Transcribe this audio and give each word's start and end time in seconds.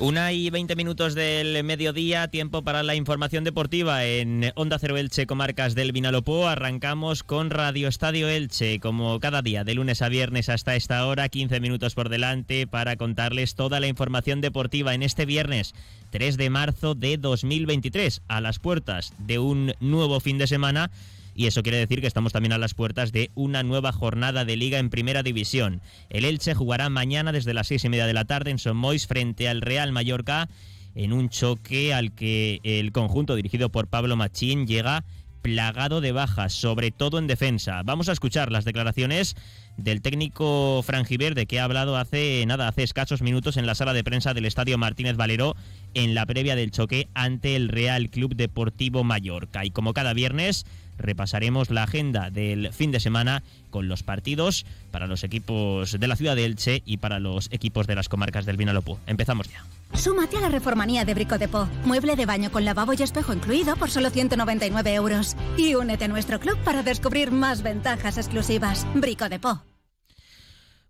Una 0.00 0.32
y 0.32 0.48
veinte 0.48 0.76
minutos 0.76 1.14
del 1.14 1.62
mediodía, 1.62 2.28
tiempo 2.28 2.62
para 2.62 2.82
la 2.82 2.94
información 2.94 3.44
deportiva 3.44 4.06
en 4.06 4.50
Onda 4.54 4.78
Cero 4.78 4.96
Elche, 4.96 5.26
comarcas 5.26 5.74
del 5.74 5.92
Vinalopó. 5.92 6.48
Arrancamos 6.48 7.22
con 7.22 7.50
Radio 7.50 7.86
Estadio 7.86 8.26
Elche, 8.26 8.80
como 8.80 9.20
cada 9.20 9.42
día, 9.42 9.62
de 9.62 9.74
lunes 9.74 10.00
a 10.00 10.08
viernes 10.08 10.48
hasta 10.48 10.74
esta 10.74 11.04
hora, 11.04 11.28
15 11.28 11.60
minutos 11.60 11.94
por 11.94 12.08
delante 12.08 12.66
para 12.66 12.96
contarles 12.96 13.54
toda 13.54 13.78
la 13.78 13.88
información 13.88 14.40
deportiva 14.40 14.94
en 14.94 15.02
este 15.02 15.26
viernes 15.26 15.74
3 16.12 16.38
de 16.38 16.48
marzo 16.48 16.94
de 16.94 17.18
2023, 17.18 18.22
a 18.26 18.40
las 18.40 18.58
puertas 18.58 19.12
de 19.18 19.38
un 19.38 19.74
nuevo 19.80 20.18
fin 20.20 20.38
de 20.38 20.46
semana 20.46 20.90
y 21.34 21.46
eso 21.46 21.62
quiere 21.62 21.78
decir 21.78 22.00
que 22.00 22.06
estamos 22.06 22.32
también 22.32 22.52
a 22.52 22.58
las 22.58 22.74
puertas 22.74 23.12
de 23.12 23.30
una 23.34 23.62
nueva 23.62 23.92
jornada 23.92 24.44
de 24.44 24.56
liga 24.56 24.78
en 24.78 24.90
primera 24.90 25.22
división. 25.22 25.80
El 26.08 26.24
Elche 26.24 26.54
jugará 26.54 26.88
mañana 26.88 27.32
desde 27.32 27.54
las 27.54 27.68
seis 27.68 27.84
y 27.84 27.88
media 27.88 28.06
de 28.06 28.14
la 28.14 28.24
tarde 28.24 28.50
en 28.50 28.58
Somois 28.58 29.06
frente 29.06 29.48
al 29.48 29.60
Real 29.60 29.92
Mallorca 29.92 30.48
en 30.94 31.12
un 31.12 31.28
choque 31.28 31.94
al 31.94 32.12
que 32.12 32.60
el 32.64 32.92
conjunto 32.92 33.36
dirigido 33.36 33.70
por 33.70 33.86
Pablo 33.86 34.16
Machín 34.16 34.66
llega 34.66 35.04
plagado 35.40 36.00
de 36.00 36.12
bajas, 36.12 36.52
sobre 36.52 36.90
todo 36.90 37.18
en 37.18 37.26
defensa. 37.26 37.82
Vamos 37.84 38.08
a 38.08 38.12
escuchar 38.12 38.52
las 38.52 38.64
declaraciones 38.64 39.36
del 39.76 40.02
técnico 40.02 40.82
Frangiverde 40.84 41.46
que 41.46 41.60
ha 41.60 41.64
hablado 41.64 41.96
hace 41.96 42.44
nada, 42.46 42.68
hace 42.68 42.82
escasos 42.82 43.22
minutos 43.22 43.56
en 43.56 43.66
la 43.66 43.74
sala 43.74 43.94
de 43.94 44.04
prensa 44.04 44.34
del 44.34 44.44
Estadio 44.44 44.76
Martínez 44.76 45.16
Valero 45.16 45.56
en 45.94 46.14
la 46.14 46.26
previa 46.26 46.56
del 46.56 46.70
choque 46.70 47.08
ante 47.14 47.56
el 47.56 47.68
Real 47.68 48.10
Club 48.10 48.36
Deportivo 48.36 49.04
Mallorca. 49.04 49.64
Y 49.64 49.70
como 49.70 49.94
cada 49.94 50.12
viernes, 50.12 50.66
repasaremos 51.00 51.70
la 51.70 51.84
agenda 51.84 52.30
del 52.30 52.72
fin 52.72 52.92
de 52.92 53.00
semana 53.00 53.42
con 53.70 53.88
los 53.88 54.02
partidos 54.02 54.64
para 54.90 55.06
los 55.06 55.24
equipos 55.24 55.98
de 55.98 56.06
la 56.06 56.16
ciudad 56.16 56.36
de 56.36 56.44
Elche 56.44 56.82
y 56.84 56.98
para 56.98 57.18
los 57.18 57.48
equipos 57.50 57.86
de 57.86 57.94
las 57.94 58.08
comarcas 58.08 58.46
del 58.46 58.56
Vinalopó. 58.56 58.98
Empezamos 59.06 59.48
ya. 59.48 59.64
Súmate 59.94 60.36
a 60.36 60.40
la 60.40 60.48
reformanía 60.48 61.04
de 61.04 61.14
Brico 61.14 61.38
de 61.38 61.48
Po. 61.48 61.68
Mueble 61.84 62.16
de 62.16 62.26
baño 62.26 62.50
con 62.50 62.64
lavabo 62.64 62.92
y 62.92 63.02
espejo 63.02 63.32
incluido 63.32 63.76
por 63.76 63.90
solo 63.90 64.10
199 64.10 64.94
euros. 64.94 65.36
Y 65.56 65.74
únete 65.74 66.04
a 66.04 66.08
nuestro 66.08 66.38
club 66.40 66.58
para 66.64 66.82
descubrir 66.82 67.32
más 67.32 67.62
ventajas 67.62 68.18
exclusivas. 68.18 68.86
Brico 68.94 69.28
de 69.28 69.38
Po. 69.38 69.69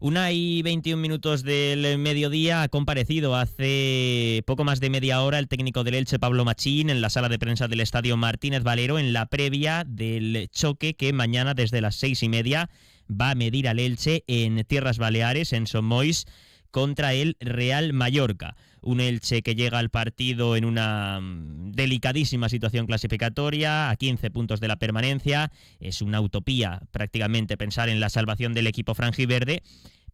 Una 0.02 0.32
y 0.32 0.62
21 0.62 0.98
minutos 0.98 1.42
del 1.42 1.98
mediodía 1.98 2.62
ha 2.62 2.68
comparecido 2.68 3.36
hace 3.36 4.42
poco 4.46 4.64
más 4.64 4.80
de 4.80 4.88
media 4.88 5.20
hora 5.20 5.38
el 5.38 5.46
técnico 5.46 5.84
del 5.84 5.92
Elche, 5.92 6.18
Pablo 6.18 6.46
Machín, 6.46 6.88
en 6.88 7.02
la 7.02 7.10
sala 7.10 7.28
de 7.28 7.38
prensa 7.38 7.68
del 7.68 7.80
Estadio 7.80 8.16
Martínez 8.16 8.62
Valero 8.62 8.98
en 8.98 9.12
la 9.12 9.26
previa 9.26 9.84
del 9.86 10.48
choque 10.50 10.94
que 10.94 11.12
mañana 11.12 11.52
desde 11.52 11.82
las 11.82 11.96
seis 11.96 12.22
y 12.22 12.30
media 12.30 12.70
va 13.10 13.32
a 13.32 13.34
medir 13.34 13.68
al 13.68 13.78
Elche 13.78 14.24
en 14.26 14.64
Tierras 14.64 14.96
Baleares, 14.96 15.52
en 15.52 15.66
Somois, 15.66 16.24
contra 16.70 17.12
el 17.12 17.36
Real 17.38 17.92
Mallorca. 17.92 18.56
Un 18.82 19.00
Elche 19.00 19.42
que 19.42 19.54
llega 19.54 19.78
al 19.78 19.90
partido 19.90 20.56
en 20.56 20.64
una 20.64 21.20
mm, 21.20 21.72
delicadísima 21.72 22.48
situación 22.48 22.86
clasificatoria, 22.86 23.90
a 23.90 23.96
15 23.96 24.30
puntos 24.30 24.60
de 24.60 24.68
la 24.68 24.76
permanencia. 24.76 25.50
Es 25.80 26.02
una 26.02 26.20
utopía 26.20 26.82
prácticamente 26.90 27.56
pensar 27.56 27.88
en 27.88 28.00
la 28.00 28.10
salvación 28.10 28.54
del 28.54 28.66
equipo 28.66 28.94
franjiverde, 28.94 29.62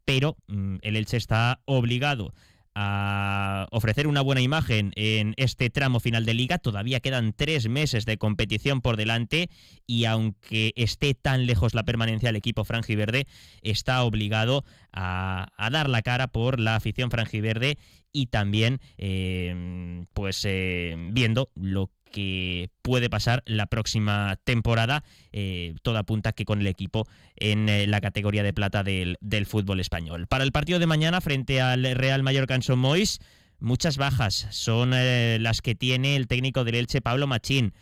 pero 0.04 0.36
mm, 0.48 0.76
el 0.82 0.96
Elche 0.96 1.16
está 1.16 1.60
obligado 1.64 2.32
a 2.78 3.68
ofrecer 3.70 4.06
una 4.06 4.20
buena 4.20 4.42
imagen 4.42 4.92
en 4.96 5.32
este 5.38 5.70
tramo 5.70 5.98
final 5.98 6.26
de 6.26 6.34
liga. 6.34 6.58
Todavía 6.58 7.00
quedan 7.00 7.32
tres 7.32 7.70
meses 7.70 8.04
de 8.04 8.18
competición 8.18 8.82
por 8.82 8.98
delante 8.98 9.48
y 9.86 10.04
aunque 10.04 10.74
esté 10.76 11.14
tan 11.14 11.46
lejos 11.46 11.74
la 11.74 11.84
permanencia, 11.84 12.28
el 12.28 12.36
equipo 12.36 12.64
franjiverde 12.64 13.26
está 13.62 14.02
obligado 14.04 14.66
a, 14.92 15.48
dar 15.72 15.88
la 15.88 16.02
cara 16.02 16.28
por 16.28 16.60
la 16.60 16.76
afición 16.76 17.10
franjiverde 17.10 17.78
y 18.12 18.26
también 18.26 18.80
eh, 18.98 20.04
pues 20.12 20.44
eh, 20.44 20.96
viendo 21.12 21.50
lo 21.54 21.90
que 22.10 22.70
puede 22.82 23.10
pasar 23.10 23.42
la 23.46 23.66
próxima 23.66 24.38
temporada. 24.44 25.04
Eh, 25.32 25.74
toda 25.82 26.00
apunta 26.00 26.32
que 26.32 26.44
con 26.44 26.60
el 26.60 26.66
equipo 26.66 27.06
en 27.36 27.68
eh, 27.68 27.86
la 27.86 28.00
categoría 28.00 28.42
de 28.42 28.52
plata 28.52 28.82
del, 28.82 29.18
fútbol 29.46 29.80
español. 29.80 30.26
Para 30.26 30.44
el 30.44 30.52
partido 30.52 30.78
de 30.78 30.86
mañana 30.86 31.20
frente 31.20 31.60
al 31.60 31.82
Real 31.94 32.22
Mallorca 32.22 32.54
en 32.54 32.78
Mois, 32.78 33.20
muchas 33.58 33.96
bajas 33.96 34.46
son 34.50 34.92
eh, 34.94 35.38
las 35.40 35.62
que 35.62 35.74
tiene 35.74 36.16
el 36.16 36.26
técnico 36.26 36.64
del 36.64 36.76
Elche, 36.76 37.00
Pablo 37.00 37.26
Machín. 37.26 37.74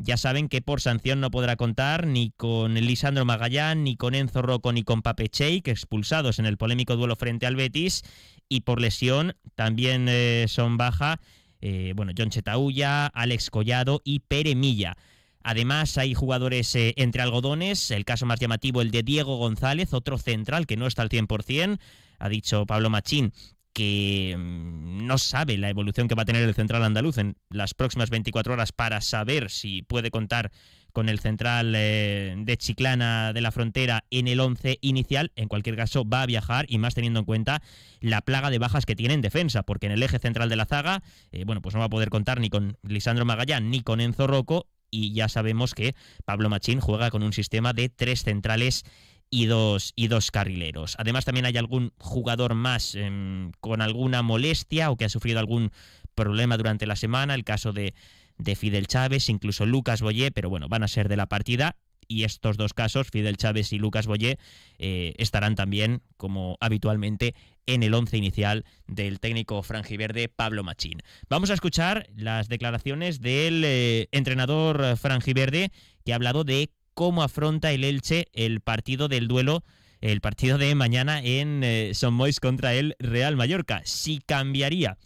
Ya 0.00 0.16
saben 0.16 0.48
que 0.48 0.62
por 0.62 0.80
sanción 0.80 1.20
no 1.20 1.30
podrá 1.30 1.56
contar 1.56 2.06
ni 2.06 2.30
con 2.36 2.74
Lisandro 2.74 3.24
Magallán, 3.24 3.82
ni 3.82 3.96
con 3.96 4.14
Enzo 4.14 4.42
Rocco, 4.42 4.72
ni 4.72 4.84
con 4.84 5.02
Pape 5.02 5.28
que 5.28 5.70
expulsados 5.72 6.38
en 6.38 6.46
el 6.46 6.56
polémico 6.56 6.94
duelo 6.94 7.16
frente 7.16 7.46
al 7.46 7.56
Betis. 7.56 8.02
Y 8.48 8.60
por 8.60 8.80
lesión 8.80 9.34
también 9.56 10.08
son 10.48 10.76
baja 10.76 11.20
eh, 11.60 11.92
bueno, 11.94 12.12
John 12.16 12.30
Chetaulla, 12.30 13.06
Alex 13.06 13.50
Collado 13.50 14.00
y 14.04 14.20
Pere 14.20 14.54
Milla. 14.54 14.96
Además, 15.42 15.96
hay 15.98 16.14
jugadores 16.14 16.74
eh, 16.74 16.94
entre 16.96 17.22
algodones, 17.22 17.90
el 17.90 18.04
caso 18.04 18.26
más 18.26 18.40
llamativo, 18.40 18.82
el 18.82 18.90
de 18.90 19.02
Diego 19.02 19.36
González, 19.36 19.94
otro 19.94 20.18
central 20.18 20.66
que 20.66 20.76
no 20.76 20.86
está 20.86 21.02
al 21.02 21.08
100%, 21.08 21.78
ha 22.18 22.28
dicho 22.28 22.66
Pablo 22.66 22.90
Machín 22.90 23.32
que 23.72 24.34
mm, 24.36 25.06
no 25.06 25.18
sabe 25.18 25.56
la 25.56 25.70
evolución 25.70 26.08
que 26.08 26.16
va 26.16 26.22
a 26.22 26.26
tener 26.26 26.42
el 26.42 26.54
central 26.54 26.82
andaluz 26.82 27.18
en 27.18 27.36
las 27.48 27.74
próximas 27.74 28.10
24 28.10 28.54
horas 28.54 28.72
para 28.72 29.00
saber 29.00 29.50
si 29.50 29.82
puede 29.82 30.10
contar 30.10 30.50
con 30.92 31.08
el 31.08 31.20
central 31.20 31.74
eh, 31.76 32.34
de 32.36 32.56
Chiclana 32.56 33.32
de 33.32 33.40
la 33.40 33.52
Frontera 33.52 34.04
en 34.10 34.28
el 34.28 34.40
11 34.40 34.78
inicial. 34.80 35.32
En 35.36 35.48
cualquier 35.48 35.76
caso, 35.76 36.08
va 36.08 36.22
a 36.22 36.26
viajar 36.26 36.66
y 36.68 36.78
más 36.78 36.94
teniendo 36.94 37.20
en 37.20 37.26
cuenta 37.26 37.62
la 38.00 38.22
plaga 38.22 38.50
de 38.50 38.58
bajas 38.58 38.86
que 38.86 38.96
tiene 38.96 39.14
en 39.14 39.22
defensa, 39.22 39.62
porque 39.62 39.86
en 39.86 39.92
el 39.92 40.02
eje 40.02 40.18
central 40.18 40.48
de 40.48 40.56
la 40.56 40.66
zaga, 40.66 41.02
eh, 41.32 41.44
bueno, 41.44 41.62
pues 41.62 41.74
no 41.74 41.80
va 41.80 41.86
a 41.86 41.90
poder 41.90 42.10
contar 42.10 42.40
ni 42.40 42.50
con 42.50 42.76
Lisandro 42.82 43.24
Magallán 43.24 43.70
ni 43.70 43.82
con 43.82 44.00
Enzo 44.00 44.26
Rocco. 44.26 44.66
Y 44.90 45.12
ya 45.12 45.28
sabemos 45.28 45.74
que 45.74 45.94
Pablo 46.24 46.48
Machín 46.48 46.80
juega 46.80 47.10
con 47.10 47.22
un 47.22 47.34
sistema 47.34 47.74
de 47.74 47.90
tres 47.90 48.24
centrales 48.24 48.84
y 49.30 49.46
dos, 49.46 49.92
y 49.96 50.08
dos 50.08 50.30
carrileros. 50.30 50.94
Además, 50.98 51.24
también 51.24 51.46
hay 51.46 51.56
algún 51.56 51.92
jugador 51.98 52.54
más 52.54 52.94
em, 52.94 53.52
con 53.60 53.82
alguna 53.82 54.22
molestia 54.22 54.90
o 54.90 54.96
que 54.96 55.04
ha 55.04 55.08
sufrido 55.08 55.38
algún 55.38 55.70
problema 56.14 56.56
durante 56.56 56.86
la 56.86 56.96
semana. 56.96 57.34
El 57.34 57.44
caso 57.44 57.72
de 57.72 57.94
de 58.38 58.56
Fidel 58.56 58.86
Chávez, 58.86 59.28
incluso 59.28 59.66
Lucas 59.66 60.00
Boyé, 60.00 60.30
pero 60.30 60.48
bueno, 60.48 60.68
van 60.68 60.82
a 60.82 60.88
ser 60.88 61.08
de 61.08 61.16
la 61.16 61.26
partida 61.26 61.76
y 62.08 62.24
estos 62.24 62.56
dos 62.56 62.72
casos, 62.72 63.08
Fidel 63.10 63.36
Chávez 63.36 63.72
y 63.72 63.78
Lucas 63.78 64.06
Boyé, 64.06 64.38
eh, 64.78 65.14
estarán 65.18 65.54
también, 65.54 66.00
como 66.16 66.56
habitualmente, 66.60 67.34
en 67.66 67.82
el 67.82 67.92
once 67.92 68.16
inicial 68.16 68.64
del 68.86 69.20
técnico 69.20 69.62
franjiverde 69.62 70.28
Pablo 70.28 70.64
Machín. 70.64 71.02
Vamos 71.28 71.50
a 71.50 71.54
escuchar 71.54 72.08
las 72.16 72.48
declaraciones 72.48 73.20
del 73.20 73.62
eh, 73.64 74.08
entrenador 74.10 74.96
franjiverde 74.96 75.70
que 76.04 76.12
ha 76.12 76.16
hablado 76.16 76.44
de 76.44 76.70
cómo 76.94 77.22
afronta 77.22 77.72
el 77.72 77.84
Elche 77.84 78.28
el 78.32 78.62
partido 78.62 79.08
del 79.08 79.28
duelo 79.28 79.62
el 80.00 80.20
partido 80.20 80.58
de 80.58 80.74
mañana 80.74 81.20
en 81.22 81.62
eh, 81.64 81.92
Son 81.94 82.14
Mois 82.14 82.40
contra 82.40 82.74
el 82.74 82.94
Real 82.98 83.36
Mallorca. 83.36 83.82
Si 83.84 84.18
cambiaría 84.18 84.96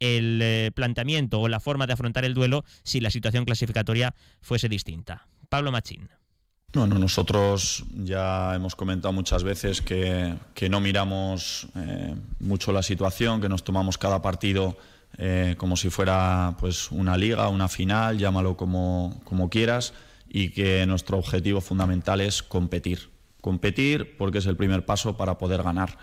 el 0.00 0.40
eh, 0.42 0.70
planteamiento 0.74 1.40
o 1.40 1.48
la 1.48 1.60
forma 1.60 1.86
de 1.86 1.92
afrontar 1.92 2.24
el 2.24 2.34
duelo 2.34 2.64
si 2.82 3.00
la 3.00 3.10
situación 3.10 3.44
clasificatoria 3.44 4.14
fuese 4.40 4.68
distinta. 4.68 5.26
Pablo 5.48 5.72
Machín. 5.72 6.08
Bueno, 6.74 6.98
nosotros 6.98 7.84
ya 7.94 8.54
hemos 8.54 8.76
comentado 8.76 9.12
muchas 9.12 9.42
veces 9.42 9.80
que, 9.80 10.36
no 10.68 10.80
miramos 10.80 11.68
eh, 11.74 12.14
mucho 12.40 12.72
la 12.72 12.82
situación, 12.82 13.40
que 13.40 13.48
nos 13.48 13.64
tomamos 13.64 13.96
cada 13.96 14.20
partido 14.20 14.76
eh, 15.16 15.54
como 15.56 15.76
si 15.78 15.88
fuera 15.88 16.56
pues 16.60 16.90
una 16.90 17.16
liga, 17.16 17.48
una 17.48 17.68
final, 17.68 18.18
llámalo 18.18 18.58
como, 18.58 19.18
como 19.24 19.48
quieras, 19.48 19.94
y 20.28 20.50
que 20.50 20.84
nuestro 20.86 21.16
objetivo 21.16 21.62
fundamental 21.62 22.20
es 22.20 22.42
competir. 22.42 23.08
Competir 23.40 24.18
porque 24.18 24.38
es 24.38 24.46
el 24.46 24.56
primer 24.56 24.84
paso 24.84 25.16
para 25.16 25.38
poder 25.38 25.62
ganar. 25.62 25.96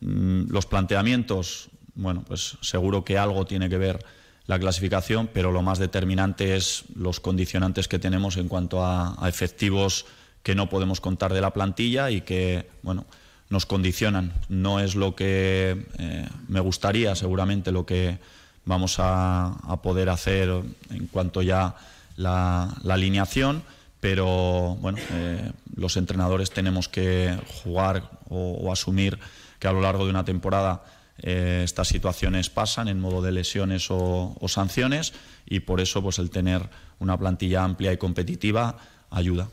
Mm, 0.00 0.50
los 0.50 0.66
planteamientos 0.66 1.70
bueno, 1.96 2.22
pues 2.26 2.58
seguro 2.60 3.04
que 3.04 3.18
algo 3.18 3.44
tiene 3.46 3.68
que 3.68 3.78
ver 3.78 4.04
la 4.46 4.58
clasificación, 4.58 5.28
pero 5.32 5.50
lo 5.50 5.62
más 5.62 5.78
determinante 5.78 6.56
es 6.56 6.84
los 6.94 7.18
condicionantes 7.18 7.88
que 7.88 7.98
tenemos 7.98 8.36
en 8.36 8.48
cuanto 8.48 8.84
a, 8.84 9.16
efectivos 9.28 10.06
que 10.42 10.54
no 10.54 10.68
podemos 10.68 11.00
contar 11.00 11.32
de 11.32 11.40
la 11.40 11.52
plantilla 11.52 12.10
y 12.10 12.20
que, 12.20 12.70
bueno, 12.82 13.04
nos 13.48 13.66
condicionan. 13.66 14.32
No 14.48 14.78
es 14.78 14.94
lo 14.94 15.16
que 15.16 15.86
eh, 15.98 16.28
me 16.46 16.60
gustaría, 16.60 17.16
seguramente 17.16 17.72
lo 17.72 17.84
que 17.84 18.18
vamos 18.64 18.96
a, 18.98 19.56
poder 19.82 20.08
hacer 20.08 20.48
en 20.90 21.06
cuanto 21.08 21.42
ya 21.42 21.74
la, 22.16 22.72
la 22.84 22.94
alineación, 22.94 23.62
pero 24.00 24.76
bueno, 24.80 24.98
eh, 25.12 25.50
los 25.74 25.96
entrenadores 25.96 26.50
tenemos 26.50 26.88
que 26.88 27.36
jugar 27.64 28.10
o 28.28 28.70
asumir 28.70 29.18
que 29.58 29.66
a 29.66 29.72
lo 29.72 29.80
largo 29.80 30.04
de 30.04 30.10
una 30.10 30.24
temporada 30.24 30.82
eh, 31.22 31.62
estas 31.64 31.88
situaciones 31.88 32.50
pasan 32.50 32.88
en 32.88 33.00
modo 33.00 33.22
de 33.22 33.32
lesiones 33.32 33.86
o, 33.90 34.36
sanciones 34.48 35.12
y 35.46 35.60
por 35.60 35.80
eso 35.80 36.02
pues 36.02 36.18
el 36.18 36.30
tener 36.30 36.68
una 36.98 37.18
plantilla 37.18 37.64
amplia 37.64 37.92
y 37.92 37.96
competitiva 37.96 38.78
ayuda. 39.10 39.48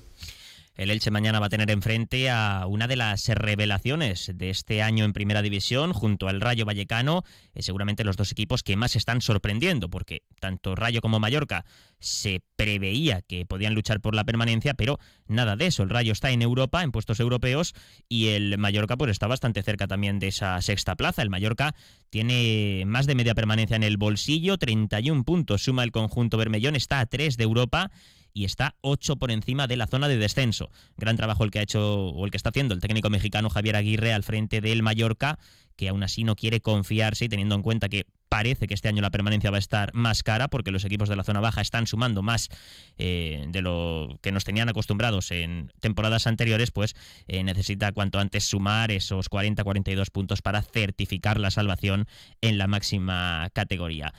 El 0.75 0.89
Elche 0.89 1.11
mañana 1.11 1.39
va 1.39 1.45
a 1.45 1.49
tener 1.49 1.69
enfrente 1.69 2.31
a 2.31 2.65
una 2.67 2.87
de 2.87 2.95
las 2.95 3.27
revelaciones 3.27 4.31
de 4.33 4.49
este 4.49 4.81
año 4.81 5.05
en 5.05 5.13
Primera 5.13 5.43
División, 5.43 5.93
junto 5.93 6.27
al 6.27 6.41
Rayo 6.41 6.65
Vallecano, 6.65 7.23
eh, 7.53 7.61
seguramente 7.61 8.03
los 8.03 8.17
dos 8.17 8.31
equipos 8.31 8.63
que 8.63 8.75
más 8.75 8.95
están 8.95 9.21
sorprendiendo, 9.21 9.91
porque 9.91 10.23
tanto 10.39 10.75
Rayo 10.75 10.99
como 11.01 11.19
Mallorca 11.19 11.63
se 11.99 12.41
preveía 12.55 13.21
que 13.21 13.45
podían 13.45 13.75
luchar 13.75 14.01
por 14.01 14.15
la 14.15 14.23
permanencia, 14.23 14.73
pero 14.73 14.97
nada 15.27 15.55
de 15.55 15.67
eso. 15.67 15.83
El 15.83 15.91
Rayo 15.91 16.11
está 16.11 16.31
en 16.31 16.41
Europa, 16.41 16.81
en 16.81 16.91
puestos 16.91 17.19
europeos, 17.19 17.75
y 18.09 18.29
el 18.29 18.57
Mallorca 18.57 18.97
pues 18.97 19.11
está 19.11 19.27
bastante 19.27 19.61
cerca 19.61 19.85
también 19.85 20.17
de 20.17 20.29
esa 20.29 20.59
sexta 20.63 20.95
plaza. 20.95 21.21
El 21.21 21.29
Mallorca 21.29 21.75
tiene 22.09 22.83
más 22.87 23.05
de 23.05 23.13
media 23.13 23.35
permanencia 23.35 23.75
en 23.75 23.83
el 23.83 23.97
bolsillo, 23.97 24.57
31 24.57 25.23
puntos 25.23 25.61
suma 25.61 25.83
el 25.83 25.91
conjunto 25.91 26.37
Bermellón, 26.37 26.75
está 26.75 26.99
a 26.99 27.05
3 27.05 27.37
de 27.37 27.43
Europa 27.43 27.91
y 28.33 28.45
está 28.45 28.75
8 28.81 29.17
por 29.17 29.31
encima 29.31 29.67
de 29.67 29.77
la 29.77 29.87
zona 29.87 30.07
de 30.07 30.17
descenso. 30.17 30.69
Gran 30.97 31.15
trabajo 31.15 31.43
el 31.43 31.51
que 31.51 31.59
ha 31.59 31.63
hecho 31.63 32.07
o 32.07 32.25
el 32.25 32.31
que 32.31 32.37
está 32.37 32.49
haciendo 32.49 32.73
el 32.73 32.81
técnico 32.81 33.09
mexicano 33.09 33.49
Javier 33.49 33.75
Aguirre 33.75 34.13
al 34.13 34.23
frente 34.23 34.61
del 34.61 34.83
Mallorca, 34.83 35.37
que 35.75 35.89
aún 35.89 36.03
así 36.03 36.23
no 36.23 36.35
quiere 36.35 36.61
confiarse 36.61 37.25
y 37.25 37.29
teniendo 37.29 37.55
en 37.55 37.61
cuenta 37.61 37.89
que 37.89 38.05
parece 38.29 38.67
que 38.67 38.73
este 38.73 38.87
año 38.87 39.01
la 39.01 39.11
permanencia 39.11 39.51
va 39.51 39.57
a 39.57 39.59
estar 39.59 39.93
más 39.93 40.23
cara 40.23 40.47
porque 40.47 40.71
los 40.71 40.85
equipos 40.85 41.09
de 41.09 41.15
la 41.15 41.23
zona 41.23 41.39
baja 41.39 41.61
están 41.61 41.85
sumando 41.85 42.23
más 42.23 42.49
eh, 42.97 43.45
de 43.49 43.61
lo 43.61 44.19
que 44.21 44.31
nos 44.31 44.43
tenían 44.43 44.69
acostumbrados 44.69 45.29
en 45.31 45.71
temporadas 45.79 46.25
anteriores, 46.25 46.71
pues 46.71 46.95
eh, 47.27 47.43
necesita 47.43 47.91
cuanto 47.91 48.19
antes 48.19 48.43
sumar 48.43 48.91
esos 48.91 49.29
40-42 49.29 50.09
puntos 50.09 50.41
para 50.41 50.63
certificar 50.63 51.39
la 51.39 51.51
salvación 51.51 52.07
en 52.41 52.57
la 52.57 52.65
máxima 52.65 53.49
categoría. 53.53 54.13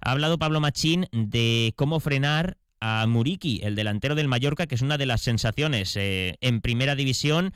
Ha 0.00 0.12
hablado 0.12 0.38
Pablo 0.38 0.60
Machín 0.60 1.06
de 1.12 1.74
cómo 1.76 2.00
frenar 2.00 2.56
a 2.80 3.06
Muriki, 3.06 3.60
el 3.62 3.74
delantero 3.74 4.14
del 4.14 4.28
Mallorca, 4.28 4.66
que 4.66 4.74
es 4.74 4.82
una 4.82 4.98
de 4.98 5.06
las 5.06 5.20
sensaciones 5.22 5.96
eh, 5.96 6.36
en 6.40 6.60
primera 6.60 6.94
división, 6.94 7.52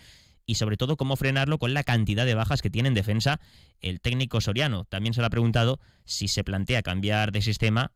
y 0.46 0.56
sobre 0.56 0.76
todo 0.76 0.96
cómo 0.96 1.16
frenarlo 1.16 1.58
con 1.58 1.74
la 1.74 1.84
cantidad 1.84 2.26
de 2.26 2.34
bajas 2.34 2.62
que 2.62 2.70
tiene 2.70 2.88
en 2.88 2.94
defensa 2.94 3.40
el 3.80 4.00
técnico 4.00 4.40
soriano. 4.40 4.84
También 4.84 5.14
se 5.14 5.20
le 5.20 5.26
ha 5.26 5.30
preguntado 5.30 5.78
si 6.04 6.28
se 6.28 6.44
plantea 6.44 6.82
cambiar 6.82 7.32
de 7.32 7.42
sistema 7.42 7.92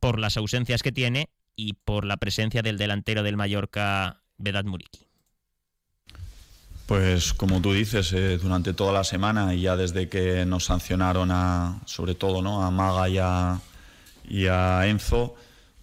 por 0.00 0.18
las 0.18 0.36
ausencias 0.36 0.82
que 0.82 0.92
tiene 0.92 1.30
y 1.56 1.72
por 1.72 2.04
la 2.04 2.16
presencia 2.16 2.62
del 2.62 2.78
delantero 2.78 3.22
del 3.22 3.36
Mallorca, 3.36 4.22
Vedat 4.36 4.66
Muriki. 4.66 5.06
Pues 6.86 7.34
como 7.34 7.60
tú 7.60 7.72
dices, 7.72 8.12
eh, 8.12 8.38
durante 8.38 8.72
toda 8.72 8.92
la 8.92 9.04
semana 9.04 9.54
y 9.54 9.62
ya 9.62 9.76
desde 9.76 10.08
que 10.08 10.46
nos 10.46 10.64
sancionaron 10.64 11.30
a, 11.30 11.80
sobre 11.84 12.14
todo, 12.14 12.40
¿no? 12.40 12.64
a 12.64 12.70
Maga 12.70 13.08
y 13.08 13.18
a, 13.18 13.60
y 14.26 14.46
a 14.46 14.86
Enzo, 14.86 15.34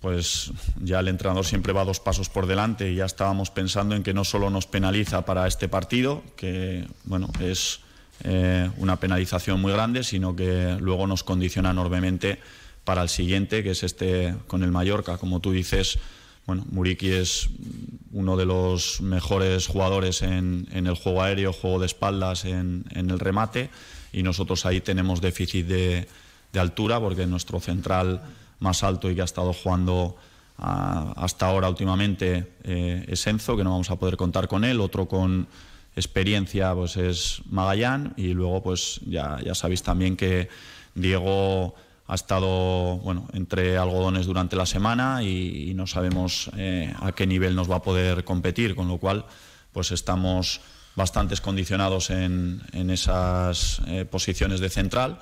pues 0.06 0.52
ya 0.80 1.00
el 1.00 1.08
entrenador 1.08 1.48
siempre 1.48 1.74
va 1.74 1.84
dos 1.84 2.00
pasos 2.00 2.30
por 2.30 2.46
delante 2.46 2.92
y 2.92 2.96
ya 2.98 3.06
estábamos 3.06 3.50
pensando 3.50 3.96
en 3.96 4.04
que 4.04 4.14
no 4.14 4.24
solo 4.24 4.52
nos 4.52 4.68
penaliza 4.68 5.26
para 5.26 5.48
este 5.48 5.68
partido, 5.68 6.22
que 6.36 6.88
bueno, 7.06 7.32
es 7.40 7.80
eh, 8.24 8.70
una 8.78 9.00
penalización 9.00 9.60
muy 9.60 9.72
grande, 9.72 10.04
sino 10.04 10.36
que 10.36 10.78
luego 10.80 11.08
nos 11.08 11.24
condiciona 11.24 11.72
enormemente 11.72 12.38
para 12.84 13.02
el 13.02 13.10
siguiente, 13.10 13.64
que 13.64 13.72
es 13.72 13.82
este 13.82 14.36
con 14.46 14.62
el 14.62 14.70
Mallorca. 14.70 15.18
Como 15.18 15.40
tú 15.40 15.52
dices, 15.52 15.98
bueno, 16.46 16.68
Muriki 16.70 17.10
es 17.10 17.50
uno 18.12 18.38
de 18.38 18.46
los 18.46 19.02
mejores 19.02 19.66
jugadores 19.66 20.22
en, 20.22 20.68
el 20.72 20.94
juego 20.94 21.24
aéreo, 21.24 21.52
juego 21.52 21.80
de 21.80 21.88
espaldas, 21.88 22.46
en, 22.46 22.86
el 22.94 23.18
remate, 23.18 23.72
y 24.14 24.22
nosotros 24.22 24.68
ahí 24.68 24.82
tenemos 24.82 25.20
déficit 25.20 25.66
de, 25.66 26.08
de 26.54 26.60
altura 26.60 27.00
porque 27.00 27.26
nuestro 27.26 27.60
central 27.60 28.22
más 28.60 28.84
alto 28.84 29.10
y 29.10 29.16
que 29.16 29.22
ha 29.22 29.26
estado 29.26 29.54
jugando 29.54 30.16
ah, 30.58 31.14
hasta 31.18 31.48
ahora 31.48 31.70
últimamente 31.70 32.54
eh, 32.64 33.06
es 33.08 33.26
Enzo, 33.28 33.58
que 33.58 33.64
no 33.64 33.72
vamos 33.72 33.92
a 33.92 33.98
poder 33.98 34.18
contar 34.18 34.48
con 34.48 34.64
él. 34.64 34.80
Otro 34.82 35.08
con 35.08 35.48
experiencia 35.96 36.74
pues 36.74 36.98
es 36.98 37.42
Magallán 37.50 38.14
y 38.18 38.34
luego 38.34 38.62
pues 38.62 39.00
ya, 39.06 39.40
ya 39.44 39.56
sabéis 39.56 39.84
también 39.84 40.18
que 40.18 40.50
Diego 40.94 41.76
ha 42.08 42.16
estado 42.16 42.98
bueno, 42.98 43.28
entre 43.34 43.78
algodones 43.78 44.28
durante 44.28 44.56
la 44.56 44.66
semana 44.66 45.24
y, 45.24 45.74
no 45.76 45.88
sabemos 45.88 46.52
eh, 46.56 46.94
a 47.00 47.12
qué 47.14 47.26
nivel 47.26 47.56
nos 47.56 47.70
va 47.70 47.78
a 47.78 47.82
poder 47.82 48.24
competir, 48.24 48.76
con 48.76 48.88
lo 48.88 48.98
cual 48.98 49.26
pues 49.72 49.92
estamos 49.92 50.62
bastante 50.96 51.36
condicionados 51.38 52.10
en, 52.10 52.62
en 52.72 52.90
esas 52.90 53.82
eh, 53.88 54.06
posiciones 54.06 54.60
de 54.60 54.70
central 54.70 55.20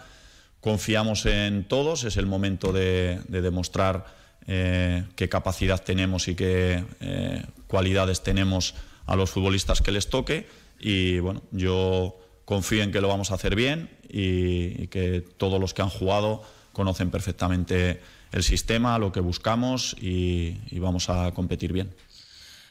Confiamos 0.63 1.25
en 1.25 1.65
todos, 1.65 2.05
es 2.05 2.15
el 2.15 2.25
momento 2.25 2.71
de, 2.71 3.19
demostrar 3.27 4.05
eh, 4.47 5.03
qué 5.17 5.27
capacidad 5.27 5.83
tenemos 5.83 6.29
y 6.29 6.35
qué 6.35 6.85
eh, 7.01 7.43
cualidades 7.67 8.23
tenemos 8.23 8.73
a 9.05 9.17
los 9.17 9.29
futbolistas 9.29 9.81
que 9.81 9.91
les 9.91 10.07
toque. 10.07 10.47
Y 10.79 11.19
bueno, 11.19 11.41
yo 11.51 12.17
confío 12.45 12.81
en 12.81 12.93
que 12.93 13.01
lo 13.01 13.09
vamos 13.09 13.31
a 13.31 13.33
hacer 13.33 13.57
bien 13.57 13.89
y, 14.07 14.87
que 14.87 15.19
todos 15.35 15.59
los 15.59 15.73
que 15.73 15.81
han 15.81 15.89
jugado 15.89 16.43
conocen 16.71 17.11
perfectamente 17.11 17.99
el 18.31 18.41
sistema, 18.41 18.97
lo 18.99 19.11
que 19.11 19.19
buscamos 19.19 19.97
y 19.99 20.79
vamos 20.79 21.09
a 21.09 21.33
competir 21.33 21.73
bien. 21.73 21.93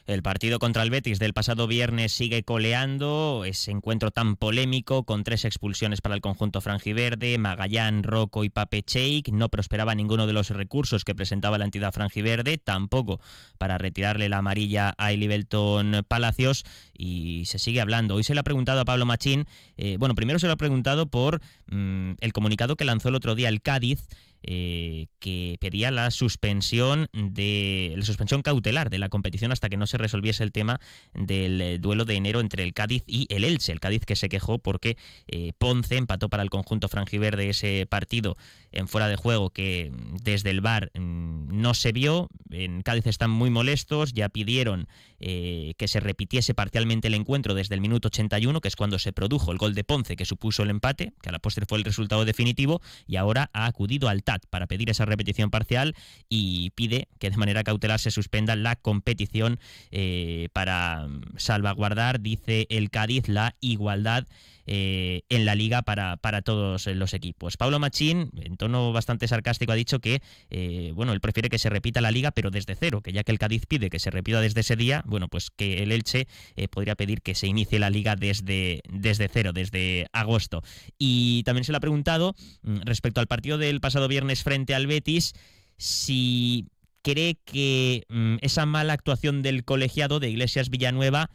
El 0.05 0.21
partido 0.21 0.59
contra 0.59 0.83
el 0.83 0.89
Betis 0.89 1.17
del 1.17 1.33
pasado 1.33 1.65
viernes 1.65 2.11
sigue 2.11 2.43
coleando, 2.43 3.43
ese 3.45 3.71
encuentro 3.71 4.11
tan 4.11 4.35
polémico 4.35 5.05
con 5.05 5.23
tres 5.23 5.45
expulsiones 5.45 6.01
para 6.01 6.13
el 6.13 6.19
conjunto 6.19 6.59
franjiverde, 6.59 7.37
Magallán, 7.37 8.03
Rocco 8.03 8.43
y 8.43 8.49
Pape 8.49 8.83
Cheik. 8.83 9.29
No 9.29 9.47
prosperaba 9.47 9.95
ninguno 9.95 10.27
de 10.27 10.33
los 10.33 10.49
recursos 10.49 11.05
que 11.05 11.15
presentaba 11.15 11.57
la 11.57 11.63
entidad 11.63 11.93
franjiverde, 11.93 12.57
tampoco 12.57 13.21
para 13.57 13.77
retirarle 13.77 14.27
la 14.27 14.39
amarilla 14.39 14.93
a 14.97 15.11
Belton 15.11 16.03
Palacios 16.05 16.65
y 16.93 17.45
se 17.45 17.57
sigue 17.57 17.79
hablando. 17.79 18.15
Hoy 18.15 18.25
se 18.25 18.33
le 18.33 18.41
ha 18.41 18.43
preguntado 18.43 18.81
a 18.81 18.85
Pablo 18.85 19.05
Machín, 19.05 19.45
eh, 19.77 19.95
bueno, 19.97 20.15
primero 20.15 20.37
se 20.37 20.47
lo 20.47 20.53
ha 20.53 20.57
preguntado 20.57 21.05
por 21.05 21.39
mm, 21.67 22.15
el 22.19 22.33
comunicado 22.33 22.75
que 22.75 22.83
lanzó 22.83 23.07
el 23.07 23.15
otro 23.15 23.35
día 23.35 23.47
el 23.47 23.61
Cádiz 23.61 24.05
eh, 24.45 25.07
que 25.19 25.57
pedía 25.61 25.89
la 25.89 26.11
suspensión 26.11 27.07
de 27.13 27.93
la 27.95 28.03
suspensión 28.03 28.41
cautelar 28.41 28.89
de 28.89 28.99
la 28.99 29.07
competición 29.07 29.53
hasta 29.53 29.69
que 29.69 29.77
no 29.77 29.87
se 29.87 29.97
resolviese 29.97 30.43
el 30.43 30.51
tema 30.51 30.81
del 31.13 31.61
eh, 31.61 31.77
duelo 31.79 32.03
de 32.03 32.15
enero 32.15 32.41
entre 32.41 32.63
el 32.63 32.73
Cádiz 32.73 33.03
y 33.07 33.27
el 33.29 33.45
Elche. 33.45 33.71
El 33.71 33.79
Cádiz 33.79 34.05
que 34.05 34.17
se 34.17 34.27
quejó 34.27 34.59
porque 34.59 34.97
eh, 35.27 35.53
Ponce 35.57 35.95
empató 35.95 36.29
para 36.29 36.43
el 36.43 36.49
conjunto 36.49 36.89
franjiverde 36.89 37.49
ese 37.49 37.85
partido 37.89 38.35
en 38.71 38.87
fuera 38.87 39.07
de 39.07 39.15
juego 39.15 39.49
que 39.49 39.91
desde 40.21 40.49
el 40.49 40.59
bar 40.59 40.91
mm, 40.93 41.61
no 41.61 41.73
se 41.73 41.93
vio. 41.93 42.29
En 42.51 42.81
Cádiz 42.81 43.07
están 43.07 43.31
muy 43.31 43.49
molestos, 43.49 44.13
ya 44.13 44.29
pidieron 44.29 44.87
que 45.23 45.87
se 45.87 46.01
repitiese 46.01 46.53
parcialmente 46.53 47.07
el 47.07 47.13
encuentro 47.13 47.53
desde 47.53 47.75
el 47.75 47.79
minuto 47.79 48.09
81, 48.09 48.59
que 48.59 48.67
es 48.67 48.75
cuando 48.75 48.99
se 48.99 49.13
produjo 49.13 49.53
el 49.53 49.57
gol 49.57 49.73
de 49.73 49.85
Ponce 49.85 50.17
que 50.17 50.25
supuso 50.25 50.63
el 50.63 50.69
empate, 50.69 51.13
que 51.21 51.29
a 51.29 51.31
la 51.31 51.39
postre 51.39 51.65
fue 51.65 51.77
el 51.77 51.85
resultado 51.85 52.25
definitivo, 52.25 52.81
y 53.07 53.15
ahora 53.15 53.49
ha 53.53 53.65
acudido 53.67 54.09
al 54.09 54.23
para 54.49 54.67
pedir 54.67 54.89
esa 54.89 55.05
repetición 55.05 55.49
parcial 55.49 55.95
y 56.29 56.71
pide 56.71 57.07
que 57.19 57.29
de 57.29 57.37
manera 57.37 57.63
cautelar 57.63 57.99
se 57.99 58.11
suspenda 58.11 58.55
la 58.55 58.75
competición 58.75 59.59
eh, 59.91 60.49
para 60.53 61.07
salvaguardar, 61.37 62.19
dice 62.19 62.67
el 62.69 62.89
Cádiz, 62.89 63.27
la 63.27 63.55
igualdad 63.61 64.25
eh, 64.65 65.21
en 65.29 65.45
la 65.45 65.55
liga 65.55 65.81
para, 65.81 66.17
para, 66.17 66.41
todos 66.41 66.87
los 66.87 67.13
equipos. 67.13 67.57
Pablo 67.57 67.79
Machín, 67.79 68.31
en 68.41 68.57
tono 68.57 68.93
bastante 68.93 69.27
sarcástico, 69.27 69.71
ha 69.71 69.75
dicho 69.75 69.99
que 69.99 70.21
eh, 70.49 70.91
bueno, 70.95 71.13
él 71.13 71.21
prefiere 71.21 71.49
que 71.49 71.59
se 71.59 71.69
repita 71.69 72.01
la 72.01 72.11
liga, 72.11 72.31
pero 72.31 72.51
desde 72.51 72.75
cero, 72.75 73.01
que 73.01 73.11
ya 73.11 73.23
que 73.23 73.31
el 73.31 73.39
Cádiz 73.39 73.65
pide 73.65 73.89
que 73.89 73.99
se 73.99 74.11
repita 74.11 74.41
desde 74.41 74.61
ese 74.61 74.75
día, 74.75 75.03
bueno, 75.05 75.27
pues 75.27 75.49
que 75.49 75.83
el 75.83 75.91
Elche 75.91 76.27
podría 76.69 76.95
pedir 76.95 77.21
que 77.21 77.35
se 77.35 77.47
inicie 77.47 77.79
la 77.79 77.89
liga 77.89 78.15
desde, 78.15 78.81
desde 78.89 79.27
cero, 79.27 79.53
desde 79.53 80.07
agosto. 80.13 80.63
Y 80.97 81.43
también 81.43 81.63
se 81.63 81.71
le 81.71 81.77
ha 81.77 81.81
preguntado 81.81 82.35
mm, 82.63 82.81
respecto 82.85 83.19
al 83.19 83.27
partido 83.27 83.57
del 83.57 83.81
pasado 83.81 84.07
viernes 84.07 84.43
frente 84.43 84.75
al 84.75 84.87
Betis, 84.87 85.33
si 85.77 86.67
cree 87.01 87.37
que 87.45 88.05
mm, 88.09 88.37
esa 88.41 88.65
mala 88.65 88.93
actuación 88.93 89.41
del 89.41 89.63
colegiado 89.65 90.19
de 90.19 90.29
Iglesias 90.29 90.69
Villanueva 90.69 91.29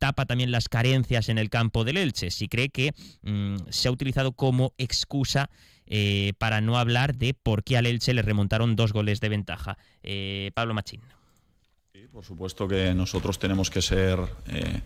tapa 0.00 0.26
también 0.26 0.50
las 0.50 0.68
carencias 0.68 1.28
en 1.28 1.38
el 1.38 1.50
campo 1.50 1.84
del 1.84 1.98
Elche, 1.98 2.32
si 2.32 2.48
cree 2.48 2.70
que 2.70 2.92
mm, 3.22 3.68
se 3.68 3.86
ha 3.86 3.92
utilizado 3.92 4.32
como 4.32 4.72
excusa 4.78 5.50
eh, 5.86 6.32
para 6.38 6.60
no 6.60 6.78
hablar 6.78 7.16
de 7.16 7.34
por 7.34 7.62
qué 7.62 7.76
al 7.76 7.86
Elche 7.86 8.14
le 8.14 8.22
remontaron 8.22 8.76
dos 8.76 8.92
goles 8.92 9.20
de 9.20 9.28
ventaja. 9.28 9.76
Eh, 10.02 10.50
Pablo 10.54 10.72
Machín. 10.72 11.00
Sí, 11.92 12.06
por 12.10 12.24
supuesto 12.24 12.66
que 12.66 12.94
nosotros 12.94 13.38
tenemos 13.38 13.70
que 13.70 13.82
ser 13.82 14.18
eh, 14.48 14.80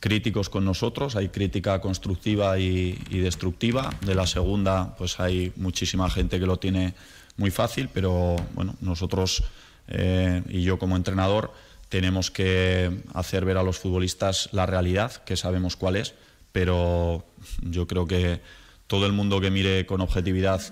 críticos 0.00 0.50
con 0.50 0.64
nosotros, 0.64 1.14
hay 1.14 1.28
crítica 1.28 1.80
constructiva 1.80 2.58
y, 2.58 2.92
destructiva. 3.10 3.94
De 4.00 4.14
la 4.14 4.26
segunda, 4.26 4.96
pues 4.96 5.20
hay 5.20 5.52
muchísima 5.56 6.10
gente 6.10 6.40
que 6.40 6.46
lo 6.46 6.58
tiene 6.58 6.94
muy 7.36 7.50
fácil, 7.50 7.88
pero 7.92 8.36
bueno, 8.54 8.74
nosotros 8.80 9.44
y 10.48 10.62
yo 10.62 10.80
como 10.80 10.96
entrenador 10.96 11.52
tenemos 11.88 12.30
que 12.30 13.02
hacer 13.14 13.44
ver 13.44 13.56
a 13.56 13.62
los 13.62 13.78
futbolistas 13.78 14.48
la 14.52 14.66
realidad, 14.66 15.12
que 15.24 15.36
sabemos 15.36 15.76
cuál 15.76 15.96
es, 15.96 16.14
pero 16.52 17.24
yo 17.60 17.86
creo 17.86 18.06
que 18.06 18.40
todo 18.86 19.06
el 19.06 19.12
mundo 19.12 19.40
que 19.40 19.50
mire 19.50 19.86
con 19.86 20.00
objetividad 20.00 20.62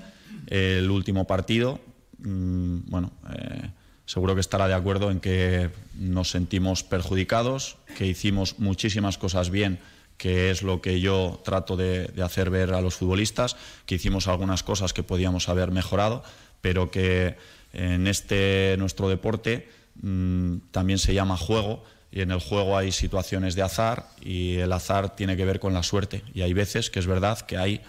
el 0.48 0.90
último 0.90 1.26
partido, 1.26 1.80
mm, 2.18 2.78
bueno, 2.86 3.12
eh, 3.34 3.70
seguro 4.06 4.34
que 4.34 4.40
estará 4.40 4.68
de 4.68 4.74
acuerdo 4.74 5.10
en 5.10 5.20
que 5.20 5.70
nos 5.98 6.30
sentimos 6.30 6.82
perjudicados, 6.82 7.76
que 7.96 8.06
hicimos 8.06 8.58
muchísimas 8.58 9.18
cosas 9.18 9.50
bien, 9.50 9.78
que 10.16 10.50
es 10.50 10.62
lo 10.62 10.80
que 10.80 11.00
yo 11.00 11.40
trato 11.44 11.76
de, 11.76 12.12
hacer 12.22 12.50
ver 12.50 12.72
a 12.74 12.80
los 12.80 12.94
futbolistas, 12.94 13.56
que 13.86 13.96
hicimos 13.96 14.28
algunas 14.28 14.62
cosas 14.62 14.92
que 14.92 15.02
podíamos 15.02 15.48
haber 15.48 15.70
mejorado, 15.70 16.22
pero 16.60 16.90
que 16.90 17.36
en 17.72 18.06
este 18.06 18.76
nuestro 18.78 19.08
deporte 19.08 19.68
mm, 20.02 20.56
también 20.70 20.98
se 20.98 21.14
llama 21.14 21.36
juego 21.36 21.84
y 22.10 22.20
en 22.20 22.30
el 22.30 22.40
juego 22.40 22.76
hay 22.78 22.92
situaciones 22.92 23.54
de 23.54 23.62
azar 23.62 24.08
y 24.20 24.56
el 24.56 24.72
azar 24.72 25.16
tiene 25.16 25.36
que 25.36 25.44
ver 25.44 25.60
con 25.60 25.74
la 25.74 25.82
suerte 25.82 26.22
y 26.32 26.42
hay 26.42 26.52
veces 26.52 26.90
que 26.90 27.00
es 27.00 27.06
verdad 27.06 27.40
que 27.40 27.56
hay 27.56 27.80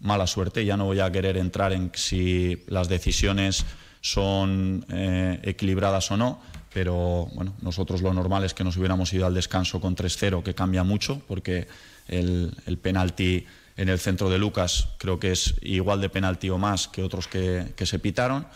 mala 0.00 0.26
suerte, 0.26 0.64
ya 0.64 0.76
no 0.76 0.84
voy 0.84 1.00
a 1.00 1.10
querer 1.10 1.36
entrar 1.36 1.72
en 1.72 1.90
si 1.94 2.62
las 2.68 2.88
decisiones 2.88 3.64
son 4.00 4.86
eh, 4.90 5.40
equilibradas 5.42 6.10
o 6.10 6.16
no, 6.16 6.40
pero 6.72 7.28
bueno, 7.34 7.54
nosotros 7.60 8.02
lo 8.02 8.14
normal 8.14 8.44
es 8.44 8.54
que 8.54 8.64
nos 8.64 8.76
hubiéramos 8.76 9.12
ido 9.12 9.26
al 9.26 9.34
descanso 9.34 9.80
con 9.80 9.96
3-0, 9.96 10.42
que 10.42 10.54
cambia 10.54 10.84
mucho, 10.84 11.20
porque 11.26 11.66
el, 12.06 12.54
el, 12.66 12.78
penalti 12.78 13.44
en 13.76 13.88
el 13.88 13.98
centro 13.98 14.28
de 14.28 14.38
Lucas 14.38 14.88
creo 14.98 15.18
que 15.18 15.32
es 15.32 15.54
igual 15.62 16.00
de 16.00 16.10
penalti 16.10 16.50
o 16.50 16.58
más 16.58 16.88
que 16.88 17.02
otros 17.02 17.28
que, 17.28 17.72
se 17.76 17.98
pitaron. 17.98 18.46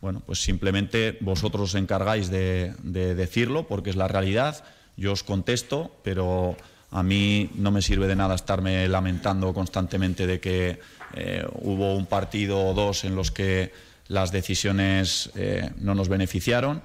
Bueno, 0.00 0.22
pues 0.24 0.42
simplemente 0.42 1.18
vosotros 1.20 1.70
os 1.70 1.74
encargáis 1.74 2.30
de, 2.30 2.74
decirlo, 2.82 3.66
porque 3.66 3.90
es 3.90 3.96
la 3.96 4.08
realidad. 4.08 4.64
Yo 4.96 5.12
os 5.12 5.22
contesto, 5.22 5.94
pero 6.02 6.56
a 6.90 7.02
mí 7.02 7.50
no 7.54 7.70
me 7.70 7.82
sirve 7.82 8.06
de 8.06 8.16
nada 8.16 8.34
estarme 8.34 8.88
lamentando 8.88 9.52
constantemente 9.52 10.26
de 10.26 10.40
que 10.40 10.80
eh, 11.14 11.44
hubo 11.60 11.94
un 11.96 12.06
partido 12.06 12.66
o 12.66 12.74
dos 12.74 13.04
en 13.04 13.14
los 13.14 13.30
que 13.30 13.72
las 14.08 14.32
decisiones 14.32 15.30
eh, 15.36 15.70
no 15.78 15.94
nos 15.94 16.08
beneficiaron 16.08 16.82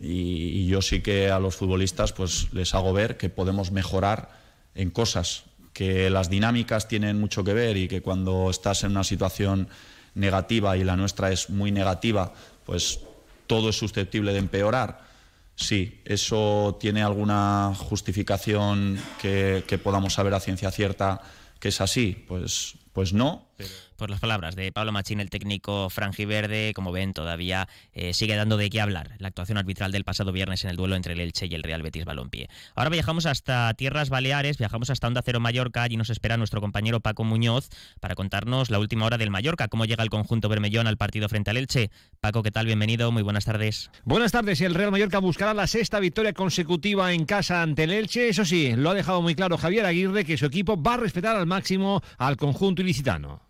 y, 0.00 0.66
yo 0.66 0.80
sí 0.82 1.02
que 1.02 1.30
a 1.30 1.38
los 1.38 1.56
futbolistas 1.56 2.12
pues 2.12 2.52
les 2.52 2.74
hago 2.74 2.92
ver 2.92 3.16
que 3.16 3.28
podemos 3.28 3.70
mejorar 3.70 4.30
en 4.74 4.90
cosas, 4.90 5.44
que 5.72 6.10
las 6.10 6.30
dinámicas 6.30 6.88
tienen 6.88 7.20
mucho 7.20 7.44
que 7.44 7.52
ver 7.52 7.76
y 7.76 7.88
que 7.88 8.00
cuando 8.00 8.50
estás 8.50 8.84
en 8.84 8.92
una 8.92 9.04
situación 9.04 9.68
negativa 10.14 10.76
y 10.76 10.84
la 10.84 10.96
nuestra 10.96 11.32
es 11.32 11.50
muy 11.50 11.70
negativa, 11.70 12.32
pues 12.64 13.00
todo 13.46 13.70
es 13.70 13.76
susceptible 13.76 14.32
de 14.32 14.38
empeorar. 14.38 15.10
Sí, 15.56 16.00
eso 16.04 16.78
tiene 16.80 17.02
alguna 17.02 17.74
justificación 17.76 18.98
que, 19.20 19.80
podamos 19.82 20.14
saber 20.14 20.32
a 20.34 20.40
ciencia 20.40 20.70
cierta 20.70 21.20
que 21.58 21.68
es 21.68 21.80
así, 21.82 22.24
pues, 22.26 22.76
pues 22.94 23.12
no. 23.12 23.49
Por 23.96 24.08
las 24.08 24.20
palabras 24.20 24.56
de 24.56 24.72
Pablo 24.72 24.92
Machín, 24.92 25.20
el 25.20 25.28
técnico 25.28 25.90
franjiverde, 25.90 26.72
como 26.74 26.90
ven, 26.90 27.12
todavía 27.12 27.68
eh, 27.92 28.14
sigue 28.14 28.34
dando 28.34 28.56
de 28.56 28.70
qué 28.70 28.80
hablar 28.80 29.16
la 29.18 29.28
actuación 29.28 29.58
arbitral 29.58 29.92
del 29.92 30.04
pasado 30.04 30.32
viernes 30.32 30.64
en 30.64 30.70
el 30.70 30.76
duelo 30.76 30.96
entre 30.96 31.12
el 31.12 31.20
Elche 31.20 31.46
y 31.46 31.54
el 31.54 31.62
Real 31.62 31.82
Betis 31.82 32.04
Balompié. 32.04 32.48
Ahora 32.74 32.90
viajamos 32.90 33.26
hasta 33.26 33.74
Tierras 33.74 34.08
Baleares, 34.08 34.56
viajamos 34.56 34.88
hasta 34.88 35.06
Onda 35.06 35.20
Cero 35.22 35.40
Mallorca, 35.40 35.86
y 35.90 35.96
nos 35.96 36.08
espera 36.08 36.36
nuestro 36.38 36.60
compañero 36.60 37.00
Paco 37.00 37.24
Muñoz 37.24 37.68
para 38.00 38.14
contarnos 38.14 38.70
la 38.70 38.78
última 38.78 39.04
hora 39.04 39.18
del 39.18 39.30
Mallorca, 39.30 39.68
cómo 39.68 39.84
llega 39.84 40.02
el 40.02 40.10
conjunto 40.10 40.48
bermellón 40.48 40.86
al 40.86 40.96
partido 40.96 41.28
frente 41.28 41.50
al 41.50 41.58
Elche. 41.58 41.90
Paco, 42.20 42.42
¿qué 42.42 42.50
tal? 42.50 42.66
Bienvenido, 42.66 43.12
muy 43.12 43.22
buenas 43.22 43.44
tardes. 43.44 43.90
Buenas 44.04 44.32
tardes, 44.32 44.60
y 44.60 44.64
el 44.64 44.74
Real 44.74 44.90
Mallorca 44.90 45.18
buscará 45.18 45.52
la 45.52 45.66
sexta 45.66 46.00
victoria 46.00 46.32
consecutiva 46.32 47.12
en 47.12 47.26
casa 47.26 47.60
ante 47.60 47.84
el 47.84 47.92
Elche. 47.92 48.30
Eso 48.30 48.44
sí, 48.44 48.72
lo 48.74 48.90
ha 48.90 48.94
dejado 48.94 49.20
muy 49.20 49.34
claro 49.34 49.58
Javier 49.58 49.84
Aguirre 49.84 50.24
que 50.24 50.38
su 50.38 50.46
equipo 50.46 50.80
va 50.80 50.94
a 50.94 50.98
respetar 50.98 51.36
al 51.36 51.46
máximo 51.46 52.02
al 52.16 52.36
conjunto 52.36 52.82
ilicitano. 52.82 53.49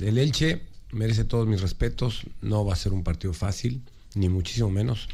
El 0.00 0.18
Elche 0.18 0.62
merece 0.92 1.24
todos 1.24 1.46
mis 1.46 1.60
respetos, 1.60 2.22
no 2.40 2.64
va 2.64 2.72
a 2.72 2.76
ser 2.76 2.92
un 2.92 3.04
partido 3.04 3.32
fácil, 3.32 3.82
ni 4.14 4.28
muchísimo 4.28 4.70
menos. 4.70 5.08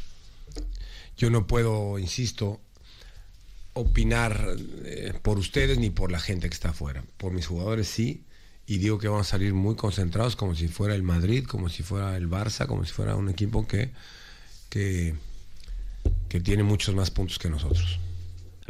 Yo 1.17 1.29
no 1.29 1.47
puedo, 1.47 1.99
insisto, 1.99 2.59
opinar 3.73 4.55
eh, 4.85 5.13
por 5.21 5.37
ustedes 5.37 5.77
ni 5.77 5.89
por 5.89 6.11
la 6.11 6.19
gente 6.19 6.49
que 6.49 6.53
está 6.53 6.69
afuera. 6.69 7.03
Por 7.17 7.31
mis 7.33 7.47
jugadores 7.47 7.87
sí, 7.87 8.23
y 8.65 8.77
digo 8.77 8.99
que 8.99 9.07
van 9.07 9.21
a 9.21 9.25
salir 9.25 9.53
muy 9.53 9.75
concentrados 9.75 10.35
como 10.35 10.55
si 10.55 10.67
fuera 10.67 10.95
el 10.95 11.03
Madrid, 11.03 11.45
como 11.45 11.69
si 11.69 11.83
fuera 11.83 12.15
el 12.15 12.29
Barça, 12.29 12.67
como 12.67 12.85
si 12.85 12.91
fuera 12.91 13.15
un 13.15 13.29
equipo 13.29 13.67
que, 13.67 13.91
que, 14.69 15.15
que 16.29 16.39
tiene 16.39 16.63
muchos 16.63 16.95
más 16.95 17.11
puntos 17.11 17.37
que 17.39 17.49
nosotros. 17.49 17.99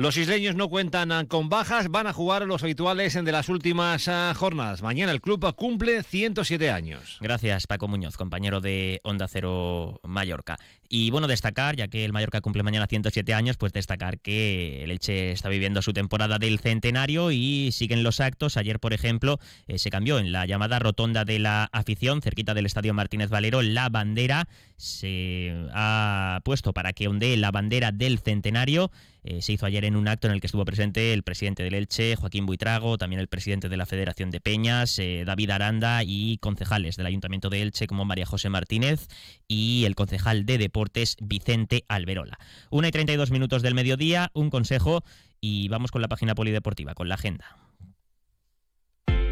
Los 0.02 0.18
isleños 0.18 0.56
no 0.56 0.68
cuentan 0.68 1.12
ah, 1.12 1.26
con 1.28 1.48
bajas, 1.48 1.90
van 1.90 2.08
a 2.08 2.12
jugar 2.12 2.48
los 2.48 2.64
habituales 2.64 3.14
de 3.14 3.32
las 3.32 3.50
últimas 3.50 4.08
ah, 4.08 4.34
jornadas. 4.36 4.82
Mañana 4.82 5.12
el 5.12 5.22
club 5.22 5.54
cumple 5.54 6.02
107 6.02 6.72
años. 6.72 7.20
Gracias, 7.22 7.68
Paco 7.68 7.88
Muñoz, 7.88 8.18
compañero 8.18 8.62
de 8.62 9.00
Onda 9.04 9.28
Cero 9.28 10.00
Mallorca. 10.04 10.58
Y 10.90 11.12
bueno, 11.12 11.28
destacar, 11.28 11.76
ya 11.76 11.88
que 11.88 12.04
el 12.04 12.14
Mallorca 12.14 12.42
cumple 12.42 12.64
mañana 12.64 12.88
107 12.88 13.32
años, 13.36 13.58
pues 13.58 13.74
destacar 13.74 14.20
que 14.20 14.84
el 14.84 14.90
Elche 14.90 15.34
está 15.34 15.50
viviendo 15.50 15.84
su 15.84 15.94
temporada 15.94 16.40
del 16.40 16.58
centenario 16.58 17.30
y 17.30 17.72
siguen 17.72 18.02
los 18.02 18.22
actos. 18.22 18.58
Ayer, 18.58 18.80
por 18.80 18.94
ejemplo, 18.94 19.40
eh, 19.68 19.78
se 19.78 19.92
cambió 19.92 20.18
en 20.18 20.32
la 20.32 20.48
llamada 20.48 20.80
rotonda 20.80 21.26
de 21.26 21.38
la 21.38 21.70
afición, 21.72 22.24
cerquita 22.24 22.56
del 22.56 22.66
Estadio 22.66 22.96
Martínez 22.96 23.30
Valero, 23.30 23.62
la 23.62 23.88
bandera 23.90 24.48
se 24.78 25.54
ha 25.74 26.42
puesto 26.44 26.74
para 26.74 26.92
que 26.92 27.08
ondee 27.08 27.38
la 27.38 27.52
bandera 27.52 27.92
del 27.92 28.18
centenario 28.18 28.92
eh, 29.24 29.42
se 29.42 29.54
hizo 29.54 29.66
ayer 29.66 29.86
en 29.86 29.96
un 29.96 30.08
acto 30.08 30.28
en 30.28 30.34
el 30.34 30.42
que 30.42 30.48
estuvo 30.48 30.66
presente 30.66 31.14
el 31.14 31.24
presidente 31.24 31.64
del 31.64 31.76
Elche, 31.76 32.16
Joaquín 32.16 32.46
Buitrago, 32.46 32.98
también 32.98 33.20
el 33.20 33.28
presidente 33.28 33.70
de 33.70 33.78
la 33.78 33.86
Federación 33.86 34.32
de 34.32 34.42
Peñas, 34.42 34.98
eh, 34.98 35.24
David 35.26 35.52
Aranda 35.52 36.04
y 36.04 36.38
concejales 36.40 36.96
del 36.96 37.06
Ayuntamiento 37.06 37.50
de 37.50 37.62
Elche 37.62 37.88
como 37.88 38.06
María 38.06 38.26
José 38.26 38.50
Martínez 38.50 39.08
y 39.48 39.86
el 39.86 39.96
concejal 39.96 40.46
de 40.46 40.58
Deportes 40.58 41.18
Vicente 41.22 41.86
Alberola. 41.88 42.40
Una 42.72 42.88
y 42.88 42.92
32 42.92 43.32
minutos 43.32 43.62
del 43.62 43.76
mediodía, 43.76 44.32
un 44.34 44.50
consejo 44.50 45.04
y 45.40 45.68
vamos 45.70 45.92
con 45.92 46.02
la 46.02 46.08
página 46.08 46.36
polideportiva, 46.36 46.94
con 46.96 47.08
la 47.10 47.16
agenda. 47.16 47.58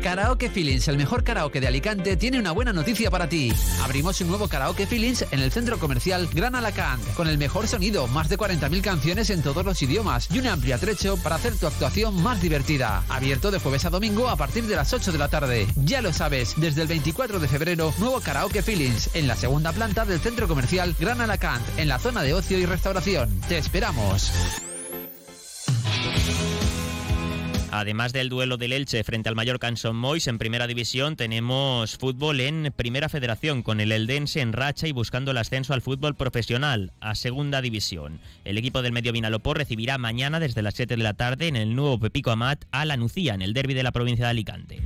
Karaoke 0.01 0.49
Feelings, 0.49 0.87
el 0.87 0.97
mejor 0.97 1.23
karaoke 1.23 1.59
de 1.59 1.67
Alicante, 1.67 2.15
tiene 2.15 2.39
una 2.39 2.51
buena 2.51 2.71
noticia 2.71 3.11
para 3.11 3.27
ti. 3.27 3.53
Abrimos 3.83 4.19
un 4.21 4.27
nuevo 4.29 4.47
Karaoke 4.47 4.87
Feelings 4.87 5.25
en 5.31 5.39
el 5.39 5.51
centro 5.51 5.77
comercial 5.77 6.27
Gran 6.33 6.55
Alacant, 6.55 7.03
con 7.15 7.27
el 7.27 7.37
mejor 7.37 7.67
sonido, 7.67 8.07
más 8.07 8.29
de 8.29 8.37
40.000 8.37 8.81
canciones 8.81 9.29
en 9.29 9.41
todos 9.41 9.65
los 9.65 9.81
idiomas 9.81 10.29
y 10.31 10.39
un 10.39 10.47
amplio 10.47 10.75
atrecho 10.75 11.17
para 11.17 11.35
hacer 11.35 11.55
tu 11.57 11.67
actuación 11.67 12.21
más 12.23 12.41
divertida. 12.41 13.03
Abierto 13.09 13.51
de 13.51 13.59
jueves 13.59 13.85
a 13.85 13.89
domingo 13.89 14.29
a 14.29 14.37
partir 14.37 14.65
de 14.65 14.75
las 14.75 14.93
8 14.93 15.11
de 15.11 15.17
la 15.17 15.27
tarde. 15.27 15.67
Ya 15.75 16.01
lo 16.01 16.13
sabes, 16.13 16.53
desde 16.57 16.81
el 16.83 16.87
24 16.87 17.39
de 17.39 17.47
febrero, 17.47 17.93
nuevo 17.99 18.21
Karaoke 18.21 18.61
Feelings 18.61 19.09
en 19.15 19.27
la 19.27 19.35
segunda 19.35 19.73
planta 19.73 20.05
del 20.05 20.19
centro 20.19 20.47
comercial 20.47 20.95
Gran 20.99 21.19
Alacant, 21.21 21.63
en 21.77 21.87
la 21.87 21.99
zona 21.99 22.23
de 22.23 22.33
ocio 22.33 22.57
y 22.57 22.65
restauración. 22.65 23.41
Te 23.49 23.57
esperamos. 23.57 24.31
Además 27.79 28.11
del 28.11 28.27
duelo 28.27 28.57
del 28.57 28.73
Elche 28.73 29.05
frente 29.05 29.29
al 29.29 29.35
Mallorca 29.35 29.69
en 29.69 29.77
Son 29.77 29.95
Mois, 29.95 30.27
en 30.27 30.37
primera 30.37 30.67
división 30.67 31.15
tenemos 31.15 31.95
fútbol 31.95 32.41
en 32.41 32.73
primera 32.75 33.07
federación 33.07 33.63
con 33.63 33.79
el 33.79 33.93
Eldense 33.93 34.41
en 34.41 34.51
racha 34.51 34.85
y 34.85 34.91
buscando 34.91 35.31
el 35.31 35.37
ascenso 35.37 35.73
al 35.73 35.81
fútbol 35.81 36.13
profesional 36.13 36.91
a 36.99 37.15
segunda 37.15 37.61
división. 37.61 38.19
El 38.43 38.57
equipo 38.57 38.81
del 38.81 38.91
Medio 38.91 39.13
Vinalopó 39.13 39.53
recibirá 39.53 39.97
mañana 39.97 40.41
desde 40.41 40.61
las 40.61 40.73
7 40.73 40.97
de 40.97 41.03
la 41.03 41.13
tarde 41.13 41.47
en 41.47 41.55
el 41.55 41.73
nuevo 41.73 41.97
Pepico 42.01 42.31
Amat 42.31 42.65
a 42.71 42.83
la 42.83 42.97
Nucía 42.97 43.33
en 43.33 43.41
el 43.41 43.53
derby 43.53 43.75
de 43.75 43.83
la 43.83 43.93
provincia 43.93 44.25
de 44.25 44.31
Alicante. 44.31 44.81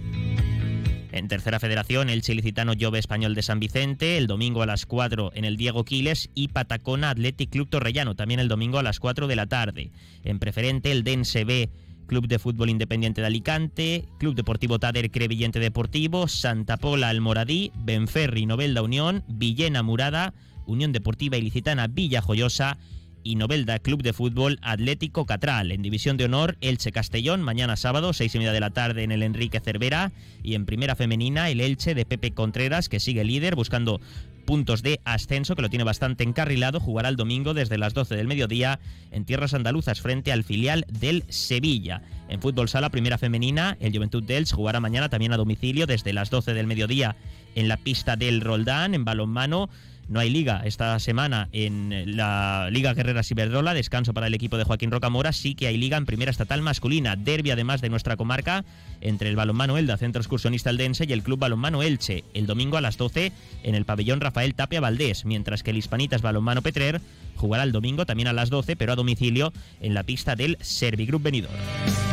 En 1.12 1.28
tercera 1.28 1.60
federación, 1.60 2.12
el 2.12 2.22
chilicitano 2.22 2.74
Jove 2.80 3.00
Español 3.00 3.34
de 3.34 3.42
San 3.42 3.60
Vicente, 3.60 4.18
el 4.18 4.28
domingo 4.28 4.62
a 4.62 4.68
las 4.68 4.86
4 4.86 5.32
en 5.34 5.46
el 5.46 5.58
Diego 5.58 5.84
Quiles 5.84 6.30
y 6.36 6.50
Patacona 6.50 7.10
Athletic 7.10 7.50
Club 7.50 7.70
Torrellano, 7.70 8.14
también 8.14 8.40
el 8.40 8.50
domingo 8.50 8.78
a 8.78 8.84
las 8.84 9.00
4 9.00 9.26
de 9.26 9.36
la 9.36 9.48
tarde. 9.48 9.90
En 10.24 10.38
preferente, 10.38 10.92
el 10.92 11.04
Dense 11.04 11.44
B 11.44 11.70
Club 12.08 12.28
de 12.28 12.40
Fútbol 12.40 12.70
Independiente 12.70 13.22
de 13.22 13.28
Alicante, 13.28 14.06
Club 14.20 14.36
Deportivo 14.36 14.80
Tader 14.80 15.12
Crevillente 15.12 15.60
Deportivo, 15.60 16.28
Santa 16.28 16.78
Pola 16.78 17.10
Almoradí, 17.10 17.72
Benferri 17.76 18.46
Novelda 18.46 18.82
Unión, 18.82 19.24
Villena 19.28 19.84
Murada, 19.84 20.34
Unión 20.66 20.92
Deportiva 20.92 21.38
Ilicitana 21.38 21.88
Villa 21.88 22.22
Joyosa 22.22 22.78
y 23.24 23.36
Novelda 23.36 23.80
Club 23.80 24.04
de 24.04 24.14
Fútbol 24.14 24.60
Atlético 24.62 25.26
Catral. 25.26 25.72
En 25.72 25.82
División 25.82 26.18
de 26.18 26.26
Honor, 26.26 26.58
Elche 26.62 26.92
Castellón, 26.92 27.42
mañana 27.42 27.76
sábado, 27.78 28.14
seis 28.14 28.36
y 28.36 28.38
media 28.38 28.52
de 28.52 28.60
la 28.60 28.72
tarde 28.72 29.04
en 29.04 29.12
el 29.12 29.24
Enrique 29.24 29.60
Cervera. 29.60 30.12
Y 30.44 30.56
en 30.56 30.66
Primera 30.66 30.96
Femenina, 30.96 31.50
el 31.50 31.62
Elche 31.62 31.96
de 31.96 32.06
Pepe 32.06 32.32
Contreras, 32.32 32.90
que 32.90 33.00
sigue 33.00 33.24
líder, 33.24 33.56
buscando 33.56 34.02
puntos 34.44 34.84
de 34.84 35.00
ascenso, 35.06 35.56
que 35.56 35.62
lo 35.62 35.70
tiene 35.70 35.84
bastante 35.84 36.24
encarrilado. 36.24 36.80
Jugará 36.80 37.10
el 37.10 37.16
domingo 37.16 37.54
desde 37.54 37.78
las 37.78 37.94
12 37.94 38.16
del 38.16 38.28
mediodía 38.28 38.80
en 39.12 39.26
tierras 39.26 39.54
andaluzas 39.54 40.02
frente 40.02 40.32
al 40.32 40.44
filial 40.44 40.86
del 40.90 41.24
Sevilla. 41.30 42.02
En 42.30 42.42
fútbol 42.42 42.70
sala, 42.70 42.90
primera 42.90 43.18
femenina, 43.18 43.78
el 43.80 43.94
Juventud 43.94 44.24
dels 44.24 44.54
jugará 44.54 44.80
mañana 44.80 45.10
también 45.10 45.34
a 45.34 45.38
domicilio 45.38 45.88
desde 45.88 46.14
las 46.14 46.30
12 46.30 46.54
del 46.54 46.68
mediodía 46.68 47.16
en 47.56 47.68
la 47.68 47.78
pista 47.78 48.16
del 48.16 48.42
Roldán. 48.42 48.94
En 48.94 49.06
balonmano, 49.06 49.70
No 50.10 50.20
hay 50.20 50.30
liga 50.30 50.62
esta 50.66 51.00
semana 51.00 51.48
en 51.52 52.16
la 52.18 52.70
Liga 52.72 52.94
Guerrera 52.94 53.24
Ciberdrola, 53.24 53.74
descanso 53.74 54.14
para 54.14 54.28
el 54.28 54.34
equipo 54.34 54.58
de 54.58 54.64
Joaquín 54.64 54.92
Rocamora. 54.92 55.32
Sí 55.32 55.56
que 55.56 55.68
hay 55.68 55.78
liga 55.78 55.98
en 55.98 56.06
primera 56.06 56.30
estatal 56.30 56.62
masculina, 56.62 57.16
derby 57.16 57.52
además 57.52 57.82
de 57.82 57.90
nuestra 57.90 58.18
comarca 58.18 58.66
entre 59.02 59.30
el 59.30 59.36
Balonmano 59.36 59.78
Elda, 59.78 59.98
Centro 59.98 60.22
Excursionista 60.22 60.70
Eldense, 60.70 61.06
y 61.08 61.14
el 61.14 61.24
Club 61.24 61.40
Balonmano 61.40 61.84
Elche, 61.84 62.24
el 62.34 62.46
domingo 62.46 62.78
a 62.78 62.82
las 62.82 62.98
12 62.98 63.32
en 63.64 63.76
el 63.76 63.86
pabellón 63.86 64.22
Rafael 64.22 64.56
Tapia 64.56 64.82
Valdés, 64.82 65.26
mientras 65.26 65.64
que 65.64 65.72
el 65.72 65.78
Hispanitas 65.78 66.22
Balonmano 66.22 66.62
Petrer 66.62 67.02
jugará 67.36 67.64
el 67.64 67.72
domingo 67.72 68.06
también 68.06 68.28
a 68.28 68.34
las 68.34 68.50
12, 68.50 68.76
pero 68.76 68.94
a 68.94 68.96
domicilio 68.96 69.54
en 69.82 69.94
la 69.94 70.04
pista 70.04 70.36
del 70.36 70.58
Servigroup 70.62 71.24
Benidorm. 71.24 72.13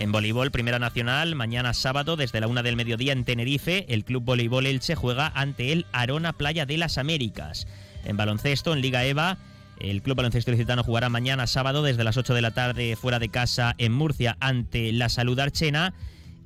En 0.00 0.12
voleibol, 0.12 0.50
Primera 0.50 0.78
Nacional, 0.78 1.34
mañana 1.34 1.74
sábado 1.74 2.16
desde 2.16 2.40
la 2.40 2.46
una 2.46 2.62
del 2.62 2.74
mediodía 2.74 3.12
en 3.12 3.26
Tenerife, 3.26 3.84
el 3.92 4.06
Club 4.06 4.24
Voleibol 4.24 4.64
Elche 4.64 4.94
juega 4.94 5.30
ante 5.34 5.72
el 5.72 5.84
Arona 5.92 6.32
Playa 6.32 6.64
de 6.64 6.78
las 6.78 6.96
Américas. 6.96 7.66
En 8.06 8.16
baloncesto, 8.16 8.72
en 8.72 8.80
Liga 8.80 9.04
EVA, 9.04 9.36
el 9.78 10.00
Club 10.00 10.16
Baloncesto 10.16 10.52
Licitano 10.52 10.82
jugará 10.82 11.10
mañana 11.10 11.46
sábado 11.46 11.82
desde 11.82 12.02
las 12.02 12.16
8 12.16 12.32
de 12.32 12.40
la 12.40 12.52
tarde 12.52 12.96
fuera 12.96 13.18
de 13.18 13.28
casa 13.28 13.74
en 13.76 13.92
Murcia 13.92 14.38
ante 14.40 14.90
la 14.92 15.10
Salud 15.10 15.38
Archena. 15.38 15.92